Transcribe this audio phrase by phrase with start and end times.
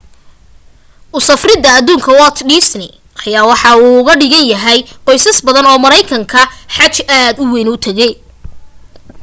[1.17, 2.91] usafrida aduunka walt disney
[3.23, 6.41] ayaa waxa ay uuga dhigantahay qoysas badan oo mareykana
[6.75, 7.69] xaj aad u weyn